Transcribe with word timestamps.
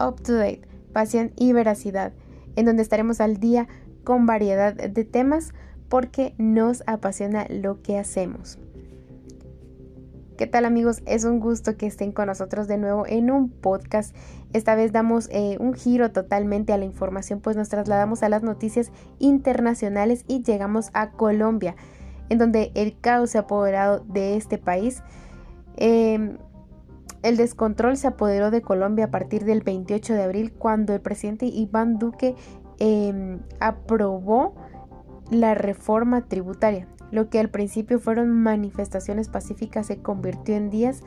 Up 0.00 0.22
to 0.22 0.34
Date, 0.34 0.62
Pasión 0.92 1.32
y 1.36 1.52
Veracidad, 1.52 2.12
en 2.56 2.66
donde 2.66 2.82
estaremos 2.82 3.20
al 3.20 3.38
día 3.38 3.68
con 4.04 4.26
variedad 4.26 4.74
de 4.74 5.04
temas 5.04 5.52
porque 5.88 6.34
nos 6.38 6.82
apasiona 6.86 7.46
lo 7.48 7.82
que 7.82 7.98
hacemos. 7.98 8.58
¿Qué 10.38 10.46
tal 10.46 10.66
amigos? 10.66 11.02
Es 11.04 11.24
un 11.24 11.40
gusto 11.40 11.76
que 11.76 11.86
estén 11.86 12.12
con 12.12 12.26
nosotros 12.26 12.68
de 12.68 12.78
nuevo 12.78 13.04
en 13.08 13.32
un 13.32 13.50
podcast. 13.50 14.14
Esta 14.52 14.76
vez 14.76 14.92
damos 14.92 15.28
eh, 15.32 15.56
un 15.58 15.74
giro 15.74 16.12
totalmente 16.12 16.72
a 16.72 16.78
la 16.78 16.84
información, 16.84 17.40
pues 17.40 17.56
nos 17.56 17.68
trasladamos 17.68 18.22
a 18.22 18.28
las 18.28 18.44
noticias 18.44 18.92
internacionales 19.18 20.24
y 20.28 20.44
llegamos 20.44 20.90
a 20.94 21.10
Colombia, 21.10 21.74
en 22.28 22.38
donde 22.38 22.70
el 22.76 23.00
caos 23.00 23.30
se 23.30 23.38
ha 23.38 23.42
apoderado 23.42 24.04
de 24.06 24.36
este 24.36 24.58
país. 24.58 25.02
Em, 25.76 26.38
el 27.22 27.36
descontrol 27.36 27.96
se 27.96 28.06
apoderó 28.06 28.50
de 28.50 28.62
Colombia 28.62 29.06
a 29.06 29.10
partir 29.10 29.44
del 29.44 29.62
28 29.62 30.14
de 30.14 30.22
abril, 30.22 30.52
cuando 30.52 30.94
el 30.94 31.00
presidente 31.00 31.46
Iván 31.46 31.98
Duque 31.98 32.34
em, 32.78 33.40
aprobó 33.60 34.54
la 35.30 35.54
reforma 35.54 36.26
tributaria. 36.28 36.86
Lo 37.10 37.30
que 37.30 37.40
al 37.40 37.50
principio 37.50 37.98
fueron 37.98 38.30
manifestaciones 38.30 39.28
pacíficas 39.28 39.86
se 39.86 39.98
convirtió 39.98 40.56
en 40.56 40.70
días 40.70 41.02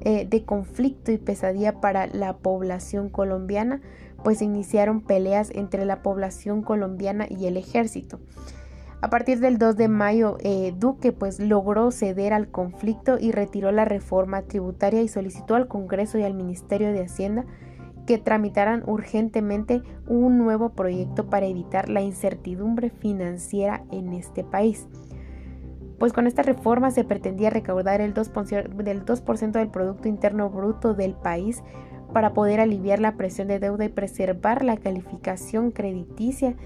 eh, 0.00 0.26
de 0.28 0.44
conflicto 0.44 1.12
y 1.12 1.18
pesadilla 1.18 1.80
para 1.80 2.06
la 2.08 2.36
población 2.36 3.08
colombiana, 3.08 3.80
pues 4.22 4.42
iniciaron 4.42 5.00
peleas 5.00 5.50
entre 5.54 5.84
la 5.84 6.02
población 6.02 6.62
colombiana 6.62 7.26
y 7.28 7.46
el 7.46 7.56
ejército. 7.56 8.20
A 9.04 9.10
partir 9.10 9.38
del 9.38 9.58
2 9.58 9.76
de 9.76 9.88
mayo, 9.88 10.38
eh, 10.40 10.72
Duque 10.78 11.12
pues 11.12 11.38
logró 11.38 11.90
ceder 11.90 12.32
al 12.32 12.48
conflicto 12.48 13.18
y 13.20 13.32
retiró 13.32 13.70
la 13.70 13.84
reforma 13.84 14.40
tributaria 14.40 15.02
y 15.02 15.08
solicitó 15.08 15.56
al 15.56 15.68
Congreso 15.68 16.16
y 16.16 16.22
al 16.22 16.32
Ministerio 16.32 16.90
de 16.90 17.02
Hacienda 17.02 17.44
que 18.06 18.16
tramitaran 18.16 18.82
urgentemente 18.86 19.82
un 20.06 20.38
nuevo 20.38 20.70
proyecto 20.70 21.26
para 21.26 21.44
evitar 21.44 21.90
la 21.90 22.00
incertidumbre 22.00 22.88
financiera 22.88 23.84
en 23.92 24.14
este 24.14 24.42
país. 24.42 24.88
Pues 25.98 26.14
con 26.14 26.26
esta 26.26 26.42
reforma 26.42 26.90
se 26.90 27.04
pretendía 27.04 27.50
recaudar 27.50 28.00
el 28.00 28.14
2%, 28.14 28.82
del 28.84 29.04
2 29.04 29.52
del 29.52 29.68
Producto 29.68 30.08
Interno 30.08 30.48
Bruto 30.48 30.94
del 30.94 31.12
país 31.12 31.62
para 32.14 32.32
poder 32.32 32.58
aliviar 32.58 33.00
la 33.00 33.16
presión 33.16 33.48
de 33.48 33.58
deuda 33.58 33.84
y 33.84 33.90
preservar 33.90 34.64
la 34.64 34.78
calificación 34.78 35.72
crediticia 35.72 36.56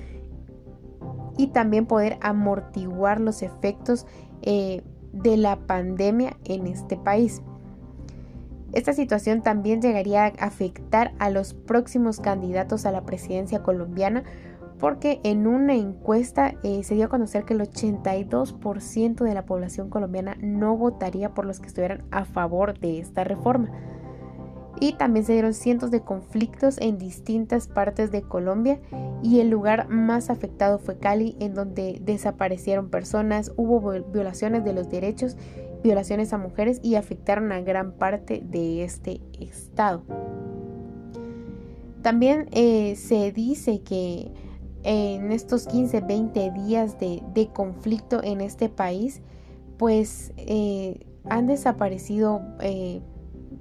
y 1.38 1.46
también 1.46 1.86
poder 1.86 2.18
amortiguar 2.20 3.20
los 3.20 3.42
efectos 3.42 4.06
eh, 4.42 4.82
de 5.12 5.38
la 5.38 5.56
pandemia 5.56 6.36
en 6.44 6.66
este 6.66 6.98
país. 6.98 7.40
Esta 8.74 8.92
situación 8.92 9.42
también 9.42 9.80
llegaría 9.80 10.24
a 10.24 10.28
afectar 10.40 11.14
a 11.18 11.30
los 11.30 11.54
próximos 11.54 12.20
candidatos 12.20 12.84
a 12.84 12.92
la 12.92 13.06
presidencia 13.06 13.62
colombiana 13.62 14.24
porque 14.78 15.20
en 15.24 15.46
una 15.46 15.74
encuesta 15.74 16.54
eh, 16.62 16.84
se 16.84 16.94
dio 16.94 17.06
a 17.06 17.08
conocer 17.08 17.44
que 17.44 17.54
el 17.54 17.60
82% 17.60 19.24
de 19.24 19.34
la 19.34 19.44
población 19.44 19.90
colombiana 19.90 20.36
no 20.40 20.76
votaría 20.76 21.34
por 21.34 21.46
los 21.46 21.60
que 21.60 21.66
estuvieran 21.66 22.04
a 22.10 22.24
favor 22.24 22.78
de 22.78 23.00
esta 23.00 23.24
reforma. 23.24 23.70
Y 24.80 24.92
también 24.92 25.24
se 25.24 25.32
dieron 25.32 25.54
cientos 25.54 25.90
de 25.90 26.02
conflictos 26.02 26.78
en 26.78 26.98
distintas 26.98 27.68
partes 27.68 28.10
de 28.10 28.22
Colombia 28.22 28.80
y 29.22 29.40
el 29.40 29.50
lugar 29.50 29.88
más 29.88 30.30
afectado 30.30 30.78
fue 30.78 30.98
Cali, 30.98 31.36
en 31.40 31.54
donde 31.54 32.00
desaparecieron 32.02 32.88
personas, 32.88 33.52
hubo 33.56 33.92
violaciones 34.12 34.64
de 34.64 34.72
los 34.72 34.88
derechos 34.88 35.36
violaciones 35.82 36.32
a 36.32 36.38
mujeres 36.38 36.80
y 36.82 36.96
afectaron 36.96 37.52
a 37.52 37.60
gran 37.60 37.92
parte 37.92 38.42
de 38.44 38.84
este 38.84 39.20
estado. 39.40 40.02
También 42.02 42.48
eh, 42.52 42.96
se 42.96 43.32
dice 43.32 43.80
que 43.82 44.32
en 44.84 45.32
estos 45.32 45.66
15, 45.66 46.00
20 46.00 46.50
días 46.52 46.96
de, 46.98 47.50
conflicto 47.52 48.22
en 48.22 48.40
este 48.40 48.68
país, 48.68 49.20
pues 49.76 50.32
eh, 50.36 51.06
han 51.28 51.46
desaparecido 51.46 52.40
eh, 52.60 53.00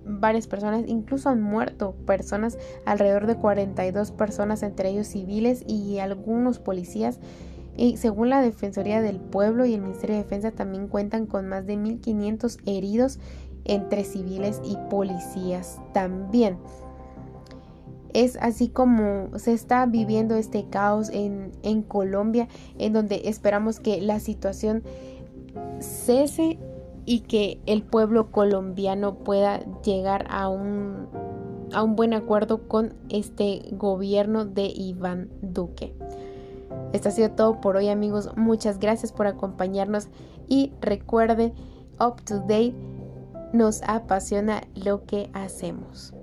varias 0.08 0.48
personas, 0.48 0.84
incluso 0.88 1.30
han 1.30 1.42
muerto 1.42 1.96
personas, 2.06 2.58
alrededor 2.86 3.28
de 3.28 3.36
42 3.36 4.12
personas, 4.12 4.64
entre 4.64 4.90
ellos 4.90 5.08
civiles 5.08 5.64
y 5.68 6.00
algunos 6.00 6.60
policías 6.60 7.20
y 7.78 7.98
según 7.98 8.30
la 8.30 8.42
Defensoría 8.42 9.02
del 9.02 9.20
Pueblo 9.20 9.66
y 9.66 9.76
el 9.76 9.82
Ministerio 9.82 10.16
de 10.16 10.24
Defensa 10.24 10.52
también 10.52 10.88
cuentan 10.88 11.28
con 11.28 11.48
más 11.48 11.68
de 11.68 11.78
1.500 11.78 12.58
heridos 12.66 13.20
entre 13.66 14.04
civiles 14.04 14.60
y 14.66 14.76
policías 14.90 15.80
también. 15.94 16.58
Es 18.14 18.36
así 18.42 18.70
como 18.70 19.38
se 19.38 19.54
está 19.54 19.86
viviendo 19.86 20.36
este 20.36 20.66
caos 20.70 21.10
en, 21.10 21.52
en 21.62 21.84
Colombia, 21.84 22.48
en 22.80 22.94
donde 22.94 23.30
esperamos 23.30 23.80
que 23.80 24.02
la 24.02 24.20
situación 24.20 24.82
cese 25.80 26.58
y 27.08 27.22
que 27.22 27.62
el 27.66 27.84
pueblo 27.84 28.32
colombiano 28.32 29.16
pueda 29.20 29.62
llegar 29.82 30.28
a 30.30 30.50
un, 30.50 31.08
a 31.72 31.82
un 31.82 31.96
buen 31.96 32.14
acuerdo 32.14 32.68
con 32.68 32.96
este 33.08 33.62
gobierno 33.72 34.44
de 34.44 34.66
Iván 34.66 35.30
Duque. 35.42 35.96
Esto 36.92 37.08
ha 37.08 37.14
sido 37.14 37.32
todo 37.32 37.62
por 37.62 37.78
hoy 37.78 37.88
amigos. 37.88 38.30
Muchas 38.36 38.78
gracias 38.78 39.14
por 39.14 39.26
acompañarnos 39.26 40.10
y 40.50 40.74
recuerde, 40.82 41.54
up 41.98 42.22
to 42.26 42.40
date, 42.40 42.76
nos 43.54 43.82
apasiona 43.84 44.64
lo 44.76 45.06
que 45.06 45.30
hacemos. 45.32 46.14